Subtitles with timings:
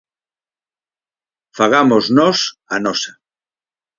[1.57, 2.37] Fagamos nós
[2.75, 3.11] a nosa.